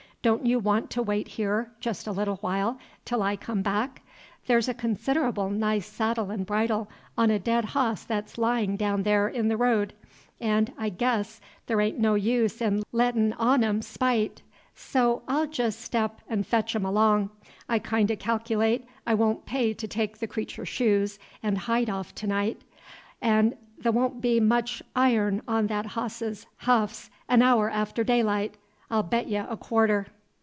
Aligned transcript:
Don't 0.23 0.45
you 0.45 0.59
want 0.59 0.91
to 0.91 1.01
wait 1.01 1.27
here, 1.29 1.71
jest 1.79 2.05
a 2.05 2.11
little 2.11 2.35
while, 2.41 2.77
till 3.05 3.23
I 3.23 3.35
come 3.35 3.63
back? 3.63 4.03
The's 4.45 4.69
a 4.69 4.73
consid'able 4.75 5.49
nice 5.49 5.87
saddle 5.87 6.31
'n' 6.31 6.43
bridle 6.43 6.87
on 7.17 7.31
a 7.31 7.39
dead 7.39 7.73
boss 7.73 8.03
that's 8.03 8.37
layin' 8.37 8.77
daown 8.77 9.03
there 9.03 9.27
in 9.27 9.47
the 9.47 9.57
road 9.57 9.93
'n' 10.39 10.67
I 10.77 10.89
guess 10.89 11.41
the' 11.65 11.73
a'n't 11.73 11.97
no 11.97 12.13
use 12.13 12.61
in 12.61 12.83
lettin' 12.91 13.33
on 13.33 13.63
'em 13.63 13.81
spite, 13.81 14.43
so 14.75 15.23
I'll 15.27 15.47
jest 15.47 15.81
step 15.81 16.21
aout 16.29 16.31
'n' 16.31 16.43
fetch 16.43 16.75
'em 16.75 16.85
along. 16.85 17.31
I 17.67 17.79
kind 17.79 18.11
o' 18.11 18.15
calc'late 18.15 18.85
't 19.07 19.15
won't 19.17 19.47
pay 19.47 19.73
to 19.73 19.87
take 19.87 20.19
the 20.19 20.27
cretur's 20.27 20.69
shoes 20.69 21.17
'n' 21.41 21.55
hide 21.55 21.89
off 21.89 22.13
to 22.13 22.27
night, 22.27 22.61
'n' 23.23 23.55
the' 23.79 23.91
won't 23.91 24.21
be 24.21 24.39
much 24.39 24.83
iron 24.95 25.41
on 25.47 25.65
that 25.65 25.87
hose's 25.87 26.45
huffs 26.57 27.09
an 27.27 27.39
haour 27.41 27.71
after 27.73 28.03
daylight, 28.03 28.53
I'll 28.93 29.03
bate 29.03 29.27
ye 29.27 29.37
a 29.37 29.55
quarter." 29.55 30.07